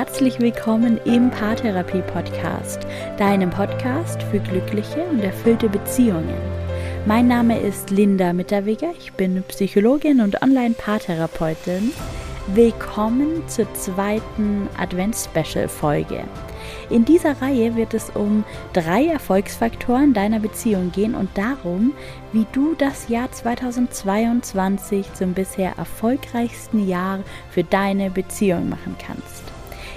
[0.00, 2.86] herzlich willkommen im Paartherapie Podcast,
[3.18, 6.38] deinem Podcast für glückliche und erfüllte Beziehungen.
[7.04, 11.92] Mein Name ist Linda Mitterweger, ich bin Psychologin und Online-Paartherapeutin.
[12.54, 16.24] Willkommen zur zweiten Advents-Special-Folge.
[16.88, 21.92] In dieser Reihe wird es um drei Erfolgsfaktoren deiner Beziehung gehen und darum,
[22.32, 27.18] wie du das Jahr 2022 zum bisher erfolgreichsten Jahr
[27.50, 29.49] für deine Beziehung machen kannst.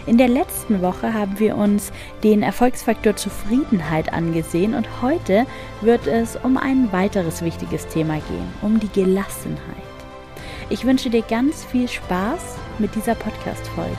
[0.06, 1.94] In der letzten Woche haben wir uns
[2.24, 5.46] den Erfolgsfaktor Zufriedenheit angesehen und heute
[5.80, 9.60] wird es um ein weiteres wichtiges Thema gehen, um die Gelassenheit.
[10.70, 13.96] Ich wünsche dir ganz viel Spaß mit dieser Podcast-Folge.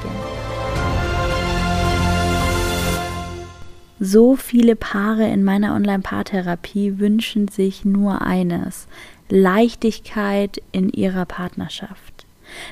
[3.98, 8.88] So viele Paare in meiner Online-Paartherapie wünschen sich nur eines:
[9.30, 12.13] Leichtigkeit in ihrer Partnerschaft.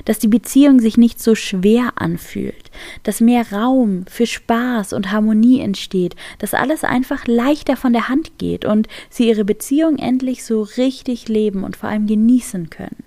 [0.05, 2.71] Dass die Beziehung sich nicht so schwer anfühlt,
[3.03, 8.37] dass mehr Raum für Spaß und Harmonie entsteht, dass alles einfach leichter von der Hand
[8.37, 13.03] geht und sie ihre Beziehung endlich so richtig leben und vor allem genießen können.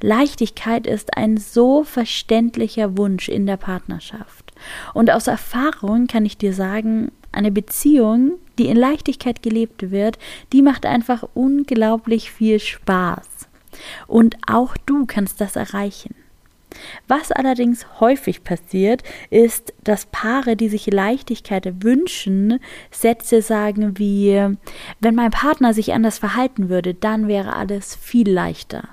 [0.00, 4.52] Leichtigkeit ist ein so verständlicher Wunsch in der Partnerschaft.
[4.94, 10.18] Und aus Erfahrung kann ich dir sagen, eine Beziehung, die in Leichtigkeit gelebt wird,
[10.52, 13.26] die macht einfach unglaublich viel Spaß.
[14.06, 16.14] Und auch du kannst das erreichen.
[17.06, 24.56] Was allerdings häufig passiert, ist, dass Paare, die sich Leichtigkeit wünschen, Sätze sagen wie,
[25.00, 28.88] wenn mein Partner sich anders verhalten würde, dann wäre alles viel leichter.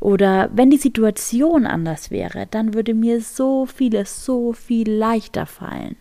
[0.00, 5.96] Oder wenn die Situation anders wäre, dann würde mir so vieles so viel leichter fallen.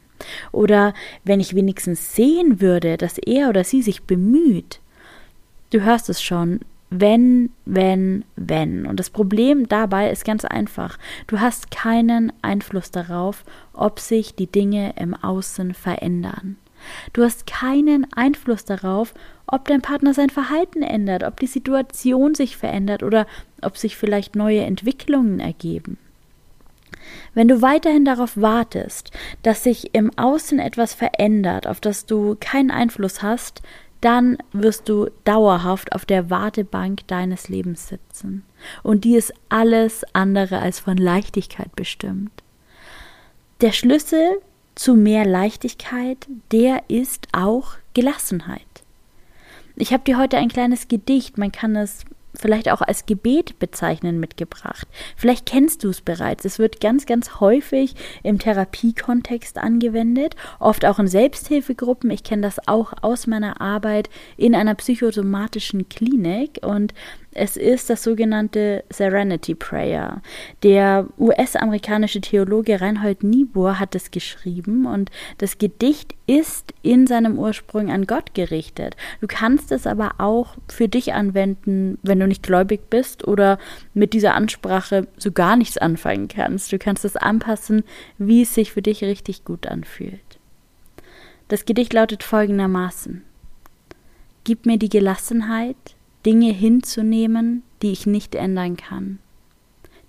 [0.51, 4.79] Oder wenn ich wenigstens sehen würde, dass er oder sie sich bemüht.
[5.71, 6.59] Du hörst es schon,
[6.91, 8.85] wenn, wenn, wenn.
[8.85, 10.99] Und das Problem dabei ist ganz einfach.
[11.25, 16.57] Du hast keinen Einfluss darauf, ob sich die Dinge im Außen verändern.
[17.13, 19.13] Du hast keinen Einfluss darauf,
[19.47, 23.25] ob dein Partner sein Verhalten ändert, ob die Situation sich verändert oder
[23.61, 25.97] ob sich vielleicht neue Entwicklungen ergeben.
[27.33, 29.11] Wenn du weiterhin darauf wartest,
[29.43, 33.61] dass sich im Außen etwas verändert, auf das du keinen Einfluss hast,
[34.01, 38.43] dann wirst du dauerhaft auf der Wartebank deines Lebens sitzen.
[38.83, 42.31] Und die ist alles andere als von Leichtigkeit bestimmt.
[43.61, 44.41] Der Schlüssel
[44.75, 48.61] zu mehr Leichtigkeit, der ist auch Gelassenheit.
[49.75, 52.03] Ich habe dir heute ein kleines Gedicht, man kann es
[52.33, 54.87] vielleicht auch als Gebet bezeichnen mitgebracht.
[55.15, 56.45] Vielleicht kennst du es bereits.
[56.45, 62.09] Es wird ganz, ganz häufig im Therapiekontext angewendet, oft auch in Selbsthilfegruppen.
[62.11, 66.93] Ich kenne das auch aus meiner Arbeit in einer psychosomatischen Klinik und
[67.33, 70.21] es ist das sogenannte Serenity Prayer.
[70.63, 77.89] Der US-amerikanische Theologe Reinhold Niebuhr hat es geschrieben und das Gedicht ist in seinem Ursprung
[77.89, 78.97] an Gott gerichtet.
[79.21, 83.59] Du kannst es aber auch für dich anwenden, wenn du nicht gläubig bist oder
[83.93, 86.71] mit dieser Ansprache so gar nichts anfangen kannst.
[86.73, 87.83] Du kannst es anpassen,
[88.17, 90.19] wie es sich für dich richtig gut anfühlt.
[91.47, 93.23] Das Gedicht lautet folgendermaßen.
[94.43, 95.75] Gib mir die Gelassenheit,
[96.25, 99.19] Dinge hinzunehmen, die ich nicht ändern kann.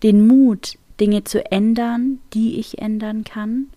[0.02, 3.68] Den Mut, Dinge zu ändern, die ich ändern kann.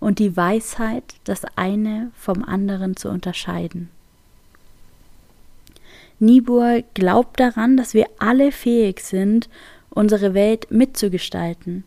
[0.00, 3.88] Und die Weisheit, das eine vom anderen zu unterscheiden.
[6.18, 9.48] Niebuhr glaubt daran, dass wir alle fähig sind,
[9.90, 11.84] unsere Welt mitzugestalten.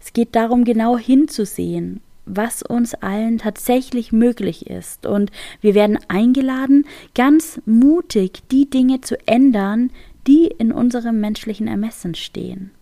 [0.00, 5.06] Es geht darum, genau hinzusehen was uns allen tatsächlich möglich ist.
[5.06, 9.90] Und wir werden eingeladen, ganz mutig die Dinge zu ändern,
[10.26, 12.72] die in unserem menschlichen Ermessen stehen.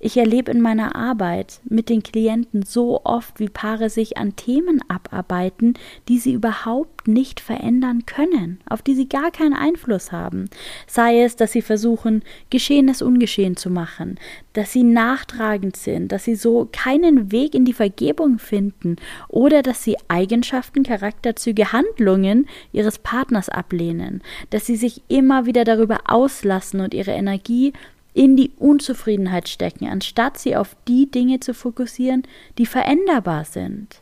[0.00, 4.80] Ich erlebe in meiner Arbeit mit den Klienten so oft, wie Paare sich an Themen
[4.86, 5.74] abarbeiten,
[6.06, 10.50] die sie überhaupt nicht verändern können, auf die sie gar keinen Einfluss haben.
[10.86, 14.20] Sei es, dass sie versuchen, Geschehenes ungeschehen zu machen,
[14.52, 18.96] dass sie nachtragend sind, dass sie so keinen Weg in die Vergebung finden
[19.26, 26.02] oder dass sie Eigenschaften, Charakterzüge, Handlungen ihres Partners ablehnen, dass sie sich immer wieder darüber
[26.06, 27.72] auslassen und ihre Energie
[28.14, 32.22] in die Unzufriedenheit stecken, anstatt sie auf die Dinge zu fokussieren,
[32.58, 34.00] die veränderbar sind.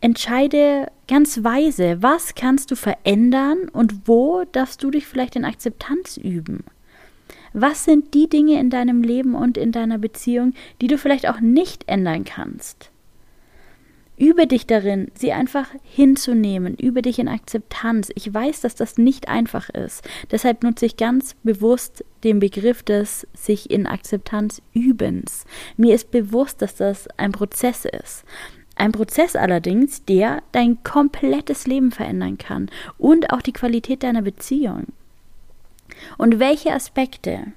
[0.00, 6.18] Entscheide ganz weise, was kannst du verändern und wo darfst du dich vielleicht in Akzeptanz
[6.18, 6.64] üben.
[7.54, 11.40] Was sind die Dinge in deinem Leben und in deiner Beziehung, die du vielleicht auch
[11.40, 12.90] nicht ändern kannst?
[14.16, 18.10] Übe dich darin, sie einfach hinzunehmen, übe dich in Akzeptanz.
[18.14, 20.08] Ich weiß, dass das nicht einfach ist.
[20.30, 25.44] Deshalb nutze ich ganz bewusst den Begriff des sich in Akzeptanz übens.
[25.76, 28.24] Mir ist bewusst, dass das ein Prozess ist.
[28.76, 34.86] Ein Prozess allerdings, der dein komplettes Leben verändern kann und auch die Qualität deiner Beziehung.
[36.18, 37.52] Und welche Aspekte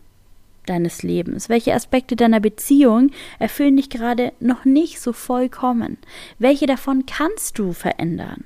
[0.69, 1.49] deines Lebens?
[1.49, 5.97] Welche Aspekte deiner Beziehung erfüllen dich gerade noch nicht so vollkommen?
[6.39, 8.43] Welche davon kannst du verändern?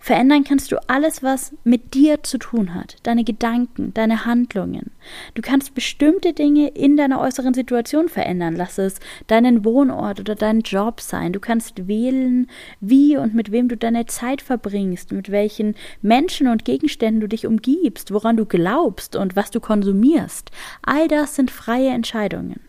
[0.00, 4.90] Verändern kannst du alles, was mit dir zu tun hat, deine Gedanken, deine Handlungen.
[5.34, 8.54] Du kannst bestimmte Dinge in deiner äußeren Situation verändern.
[8.56, 11.32] Lass es deinen Wohnort oder deinen Job sein.
[11.32, 12.48] Du kannst wählen,
[12.80, 17.46] wie und mit wem du deine Zeit verbringst, mit welchen Menschen und Gegenständen du dich
[17.46, 20.50] umgibst, woran du glaubst und was du konsumierst.
[20.82, 22.60] All das sind freie Entscheidungen.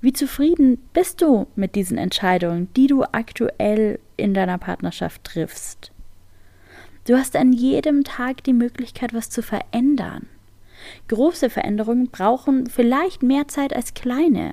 [0.00, 5.90] Wie zufrieden bist du mit diesen Entscheidungen, die du aktuell in deiner Partnerschaft triffst?
[7.08, 10.26] Du hast an jedem Tag die Möglichkeit, was zu verändern.
[11.08, 14.52] Große Veränderungen brauchen vielleicht mehr Zeit als kleine.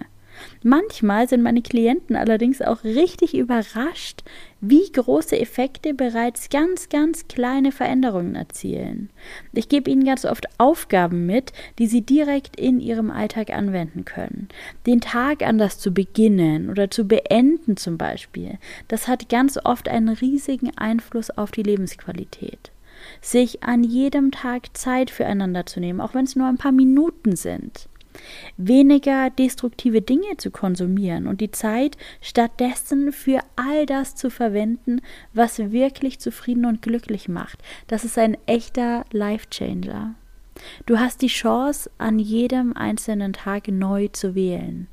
[0.63, 4.23] Manchmal sind meine Klienten allerdings auch richtig überrascht,
[4.61, 9.09] wie große Effekte bereits ganz, ganz kleine Veränderungen erzielen.
[9.53, 14.49] Ich gebe ihnen ganz oft Aufgaben mit, die sie direkt in ihrem Alltag anwenden können.
[14.85, 18.57] Den Tag anders zu beginnen oder zu beenden zum Beispiel,
[18.87, 22.71] das hat ganz oft einen riesigen Einfluss auf die Lebensqualität
[23.21, 27.35] sich an jedem Tag Zeit füreinander zu nehmen, auch wenn es nur ein paar Minuten
[27.35, 27.87] sind
[28.57, 35.01] weniger destruktive Dinge zu konsumieren und die Zeit stattdessen für all das zu verwenden,
[35.33, 37.59] was wirklich zufrieden und glücklich macht.
[37.87, 40.15] Das ist ein echter Life-Changer.
[40.85, 44.87] Du hast die Chance, an jedem einzelnen Tag neu zu wählen.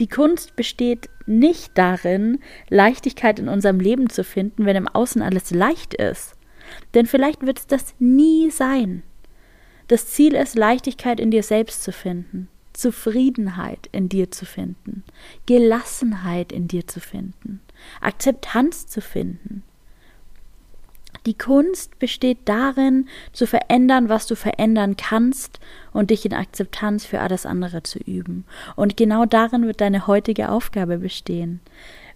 [0.00, 2.38] Die Kunst besteht nicht darin,
[2.68, 6.34] Leichtigkeit in unserem Leben zu finden, wenn im Außen alles leicht ist.
[6.94, 9.02] Denn vielleicht wird es das nie sein.
[9.88, 12.48] Das Ziel ist, Leichtigkeit in dir selbst zu finden.
[12.72, 15.04] Zufriedenheit in dir zu finden,
[15.46, 17.60] Gelassenheit in dir zu finden,
[18.00, 19.62] Akzeptanz zu finden.
[21.26, 25.60] Die Kunst besteht darin, zu verändern, was du verändern kannst
[25.92, 28.44] und dich in Akzeptanz für alles andere zu üben.
[28.74, 31.60] Und genau darin wird deine heutige Aufgabe bestehen.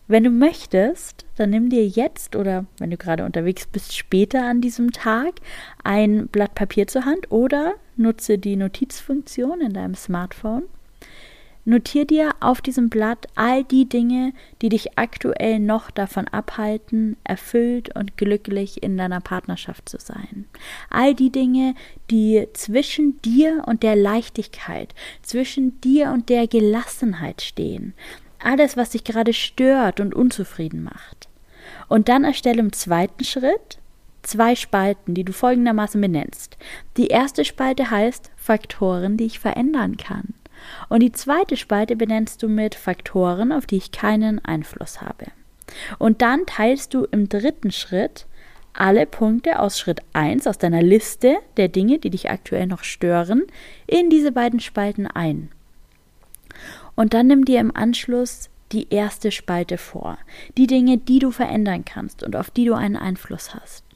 [0.09, 4.61] Wenn du möchtest, dann nimm dir jetzt oder wenn du gerade unterwegs bist, später an
[4.61, 5.41] diesem Tag
[5.83, 10.65] ein Blatt Papier zur Hand oder nutze die Notizfunktion in deinem Smartphone.
[11.69, 14.33] Notier dir auf diesem Blatt all die Dinge,
[14.63, 20.45] die dich aktuell noch davon abhalten, erfüllt und glücklich in deiner Partnerschaft zu sein.
[20.91, 21.75] All die Dinge,
[22.09, 27.95] die zwischen dir und der Leichtigkeit, zwischen dir und der Gelassenheit stehen.
[28.39, 31.29] Alles, was dich gerade stört und unzufrieden macht.
[31.89, 33.79] Und dann erstelle im zweiten Schritt
[34.23, 36.57] zwei Spalten, die du folgendermaßen benennst.
[36.97, 40.35] Die erste Spalte heißt Faktoren, die ich verändern kann.
[40.89, 45.27] Und die zweite Spalte benennst du mit Faktoren, auf die ich keinen Einfluss habe.
[45.99, 48.27] Und dann teilst du im dritten Schritt
[48.73, 53.45] alle Punkte aus Schritt 1 aus deiner Liste der Dinge, die dich aktuell noch stören,
[53.87, 55.51] in diese beiden Spalten ein.
[56.97, 60.19] Und dann nimm dir im Anschluss die erste Spalte vor,
[60.59, 63.87] die Dinge, die du verändern kannst und auf die du einen Einfluss hast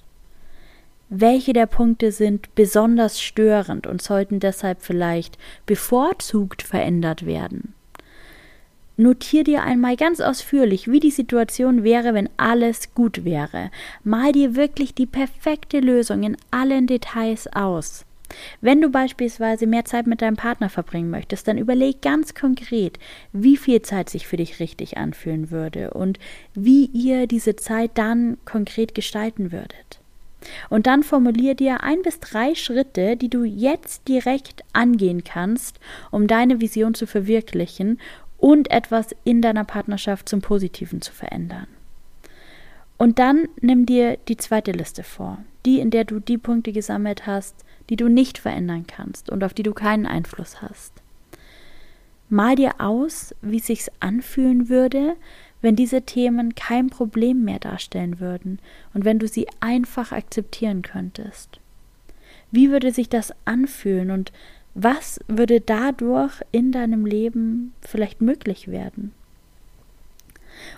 [1.11, 7.75] welche der Punkte sind besonders störend und sollten deshalb vielleicht bevorzugt verändert werden.
[8.97, 13.71] Notier dir einmal ganz ausführlich, wie die Situation wäre, wenn alles gut wäre.
[14.05, 18.05] Mal dir wirklich die perfekte Lösung in allen Details aus.
[18.61, 22.99] Wenn du beispielsweise mehr Zeit mit deinem Partner verbringen möchtest, dann überleg ganz konkret,
[23.33, 26.19] wie viel Zeit sich für dich richtig anfühlen würde und
[26.55, 30.01] wie ihr diese Zeit dann konkret gestalten würdet.
[30.71, 35.79] Und dann formulier dir ein bis drei Schritte, die du jetzt direkt angehen kannst,
[36.11, 38.01] um deine Vision zu verwirklichen
[38.39, 41.67] und etwas in deiner Partnerschaft zum Positiven zu verändern.
[42.97, 47.27] Und dann nimm dir die zweite Liste vor, die, in der du die Punkte gesammelt
[47.27, 47.55] hast,
[47.91, 50.93] die du nicht verändern kannst und auf die du keinen Einfluss hast.
[52.31, 55.17] Mal dir aus, wie sich's anfühlen würde,
[55.61, 58.61] wenn diese Themen kein Problem mehr darstellen würden
[58.95, 61.61] und wenn du sie einfach akzeptieren könntest?
[62.53, 64.33] Wie würde sich das anfühlen und
[64.75, 69.13] was würde dadurch in deinem Leben vielleicht möglich werden?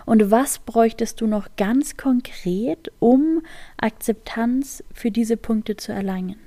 [0.05, 3.41] Und was bräuchtest du noch ganz konkret, um
[3.77, 6.42] Akzeptanz für diese Punkte zu erlangen?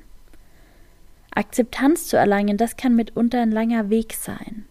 [1.36, 4.66] Akzeptanz zu erlangen, das kann mitunter ein langer Weg sein.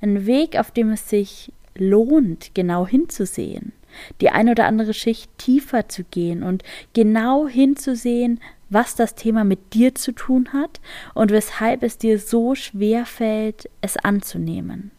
[0.00, 3.72] Ein Weg, auf dem es sich lohnt, genau hinzusehen.
[4.20, 9.72] die ein oder andere Schicht tiefer zu gehen und genau hinzusehen, was das Thema mit
[9.74, 10.80] dir zu tun hat
[11.14, 14.90] und weshalb es dir so schwer fällt, es anzunehmen.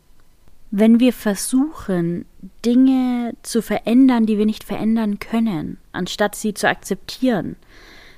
[0.72, 2.26] Wenn wir versuchen,
[2.66, 7.56] Dinge zu verändern, die wir nicht verändern können, anstatt sie zu akzeptieren,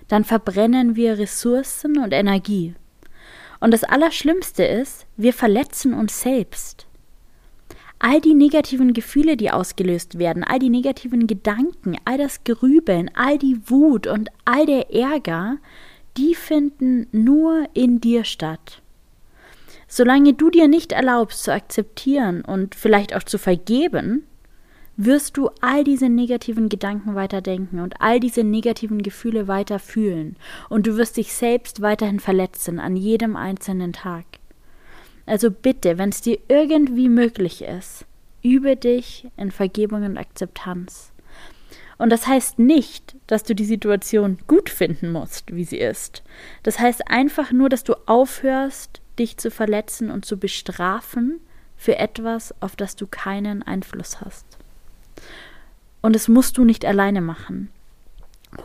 [0.07, 2.75] dann verbrennen wir Ressourcen und Energie.
[3.61, 6.87] Und das Allerschlimmste ist, wir verletzen uns selbst.
[7.99, 13.37] All die negativen Gefühle, die ausgelöst werden, all die negativen Gedanken, all das Grübeln, all
[13.37, 15.57] die Wut und all der Ärger,
[16.17, 18.81] die finden nur in dir statt.
[19.87, 24.25] Solange du dir nicht erlaubst zu akzeptieren und vielleicht auch zu vergeben,
[25.05, 30.35] wirst du all diese negativen Gedanken weiterdenken und all diese negativen Gefühle weiter fühlen
[30.69, 34.25] und du wirst dich selbst weiterhin verletzen an jedem einzelnen Tag.
[35.25, 38.05] Also bitte, wenn es dir irgendwie möglich ist,
[38.43, 41.11] übe dich in Vergebung und Akzeptanz.
[41.97, 46.23] Und das heißt nicht, dass du die Situation gut finden musst, wie sie ist.
[46.63, 51.39] Das heißt einfach nur, dass du aufhörst, dich zu verletzen und zu bestrafen
[51.77, 54.57] für etwas, auf das du keinen Einfluss hast.
[56.01, 57.69] Und das musst du nicht alleine machen.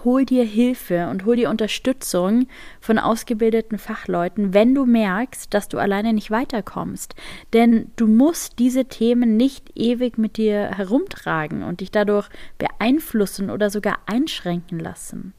[0.04, 2.48] Hol dir Hilfe und hol dir Unterstützung
[2.80, 7.14] von ausgebildeten Fachleuten, wenn du merkst, dass du alleine nicht weiterkommst.
[7.52, 12.28] Denn du musst diese Themen nicht ewig mit dir herumtragen und dich dadurch
[12.58, 15.34] beeinflussen oder sogar einschränken lassen.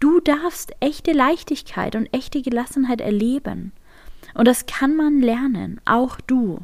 [0.00, 3.72] Du darfst echte Leichtigkeit und echte Gelassenheit erleben.
[4.34, 6.58] Und das kann man lernen, auch du.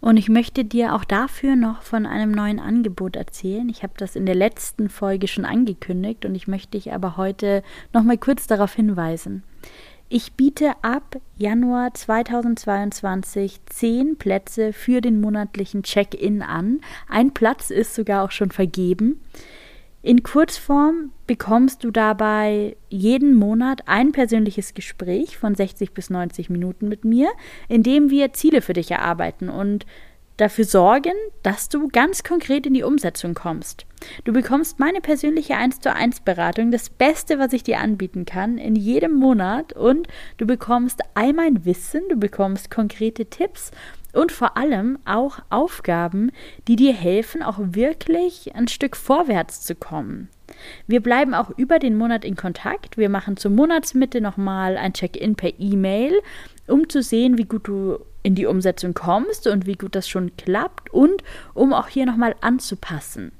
[0.00, 3.68] Und ich möchte dir auch dafür noch von einem neuen Angebot erzählen.
[3.68, 7.62] Ich habe das in der letzten Folge schon angekündigt und ich möchte dich aber heute
[7.92, 9.42] noch mal kurz darauf hinweisen.
[10.08, 16.80] Ich biete ab Januar 2022 zehn Plätze für den monatlichen Check-in an.
[17.08, 19.20] Ein Platz ist sogar auch schon vergeben.
[20.00, 26.88] In Kurzform bekommst du dabei jeden Monat ein persönliches Gespräch von 60 bis 90 Minuten
[26.88, 27.30] mit mir,
[27.68, 29.86] in dem wir Ziele für dich erarbeiten und
[30.36, 33.86] dafür sorgen, dass du ganz konkret in die Umsetzung kommst.
[34.22, 38.56] Du bekommst meine persönliche 1 zu 1 Beratung, das Beste, was ich dir anbieten kann,
[38.56, 43.72] in jedem Monat und du bekommst all mein Wissen, du bekommst konkrete Tipps
[44.12, 46.30] und vor allem auch Aufgaben,
[46.66, 50.28] die dir helfen, auch wirklich ein Stück vorwärts zu kommen.
[50.86, 52.96] Wir bleiben auch über den Monat in Kontakt.
[52.96, 56.14] Wir machen zur Monatsmitte nochmal ein Check-in per E-Mail,
[56.66, 60.36] um zu sehen, wie gut du in die Umsetzung kommst und wie gut das schon
[60.36, 61.22] klappt und
[61.54, 63.32] um auch hier nochmal anzupassen.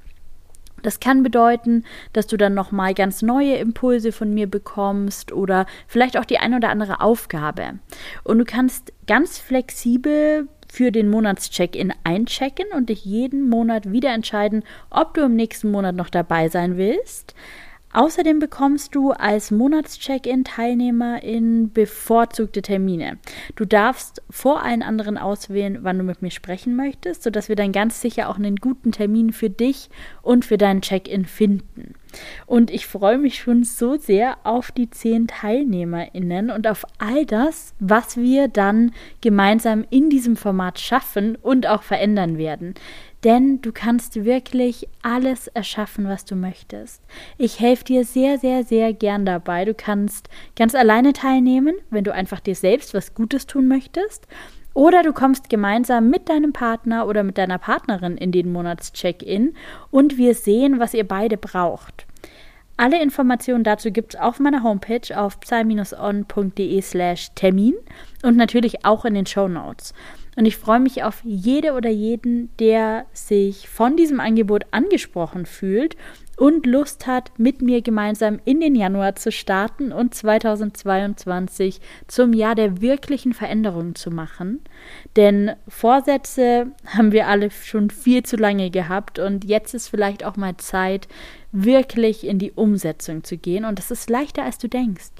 [0.81, 1.83] Das kann bedeuten,
[2.13, 6.53] dass du dann nochmal ganz neue Impulse von mir bekommst oder vielleicht auch die ein
[6.53, 7.79] oder andere Aufgabe.
[8.23, 14.63] Und du kannst ganz flexibel für den Monatscheck-in einchecken und dich jeden Monat wieder entscheiden,
[14.89, 17.33] ob du im nächsten Monat noch dabei sein willst.
[17.91, 23.17] Außerdem bekommst du als Monatscheck-in-Teilnehmerin bevorzugte Termine.
[23.55, 27.71] Du darfst vor allen anderen auswählen, wann du mit mir sprechen möchtest, sodass wir dann
[27.71, 29.89] ganz sicher auch einen guten Termin für dich
[30.21, 31.95] und für deinen Check-in finden.
[32.45, 37.73] Und ich freue mich schon so sehr auf die zehn TeilnehmerInnen und auf all das,
[37.79, 42.73] was wir dann gemeinsam in diesem Format schaffen und auch verändern werden.
[43.23, 47.03] Denn du kannst wirklich alles erschaffen, was du möchtest.
[47.37, 49.65] Ich helfe dir sehr, sehr, sehr gern dabei.
[49.65, 54.25] Du kannst ganz alleine teilnehmen, wenn du einfach dir selbst was Gutes tun möchtest.
[54.79, 59.53] Oder du kommst gemeinsam mit deinem Partner oder mit deiner Partnerin in den Monatscheck-in
[59.91, 62.05] und wir sehen, was ihr beide braucht.
[62.77, 67.75] Alle Informationen dazu gibt es auf meiner Homepage auf psi-on.de slash Termin
[68.23, 69.93] und natürlich auch in den Show Notes.
[70.39, 75.97] Und ich freue mich auf jede oder jeden, der sich von diesem Angebot angesprochen fühlt
[76.37, 82.55] und Lust hat, mit mir gemeinsam in den Januar zu starten und 2022 zum Jahr
[82.55, 84.61] der wirklichen Veränderungen zu machen.
[85.17, 90.37] Denn Vorsätze haben wir alle schon viel zu lange gehabt und jetzt ist vielleicht auch
[90.37, 91.09] mal Zeit,
[91.51, 95.11] wirklich in die Umsetzung zu gehen und das ist leichter, als du denkst.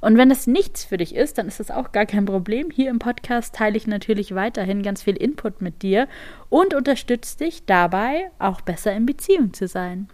[0.00, 2.70] Und wenn es nichts für dich ist, dann ist das auch gar kein Problem.
[2.70, 6.08] Hier im Podcast teile ich natürlich weiterhin ganz viel Input mit dir
[6.48, 10.08] und unterstütze dich dabei, auch besser in Beziehung zu sein.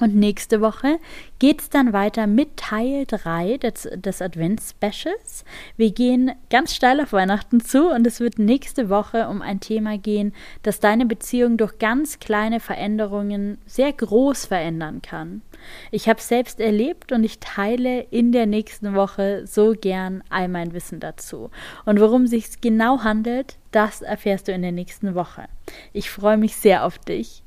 [0.00, 0.98] Und nächste Woche
[1.38, 5.44] geht es dann weiter mit Teil 3 des, des Advents-Specials.
[5.76, 9.98] Wir gehen ganz steil auf Weihnachten zu und es wird nächste Woche um ein Thema
[9.98, 15.42] gehen, das deine Beziehung durch ganz kleine Veränderungen sehr groß verändern kann.
[15.90, 20.48] Ich habe es selbst erlebt und ich teile in der nächsten Woche so gern all
[20.48, 21.50] mein Wissen dazu.
[21.84, 25.44] Und worum sich genau handelt, das erfährst du in der nächsten Woche.
[25.92, 27.42] Ich freue mich sehr auf dich.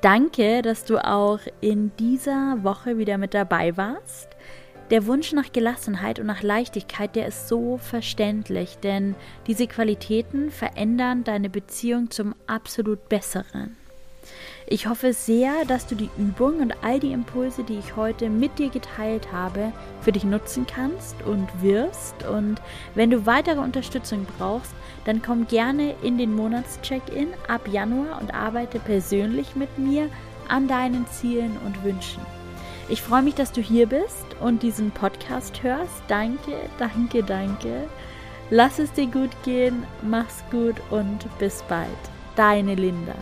[0.00, 4.28] Danke, dass du auch in dieser Woche wieder mit dabei warst.
[4.90, 9.16] Der Wunsch nach Gelassenheit und nach Leichtigkeit, der ist so verständlich, denn
[9.48, 13.77] diese Qualitäten verändern deine Beziehung zum absolut Besseren.
[14.70, 18.58] Ich hoffe sehr, dass du die Übung und all die Impulse, die ich heute mit
[18.58, 19.72] dir geteilt habe,
[20.02, 22.26] für dich nutzen kannst und wirst.
[22.26, 22.60] Und
[22.94, 24.74] wenn du weitere Unterstützung brauchst,
[25.06, 30.10] dann komm gerne in den Monatscheck-in ab Januar und arbeite persönlich mit mir
[30.48, 32.20] an deinen Zielen und Wünschen.
[32.90, 36.02] Ich freue mich, dass du hier bist und diesen Podcast hörst.
[36.08, 37.88] Danke, danke, danke.
[38.50, 41.88] Lass es dir gut gehen, mach's gut und bis bald.
[42.36, 43.14] Deine Linda.